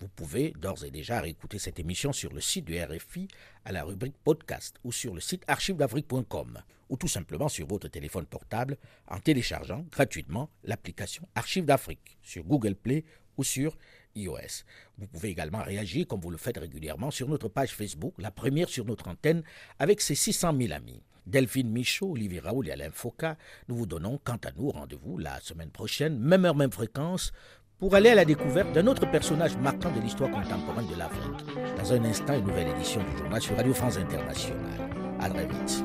[0.00, 3.28] Vous pouvez d'ores et déjà réécouter cette émission sur le site du RFI
[3.64, 8.26] à la rubrique podcast ou sur le site archivedafrique.com ou tout simplement sur votre téléphone
[8.26, 8.76] portable
[9.08, 13.04] en téléchargeant gratuitement l'application Archives d'Afrique sur Google Play
[13.36, 13.76] ou sur
[14.14, 14.64] iOS.
[14.98, 18.68] Vous pouvez également réagir comme vous le faites régulièrement sur notre page Facebook, la première
[18.68, 19.42] sur notre antenne,
[19.78, 21.02] avec ses 600 000 amis.
[21.26, 23.36] Delphine Michaud, Olivier Raoul et Alain Foucault,
[23.68, 27.32] nous vous donnons quant à nous rendez-vous la semaine prochaine, même heure, même fréquence,
[27.78, 31.44] pour aller à la découverte d'un autre personnage marquant de l'histoire contemporaine de l'Afrique.
[31.78, 34.90] Dans un instant, une nouvelle édition du journal sur Radio France Internationale.
[35.20, 35.84] À très vite.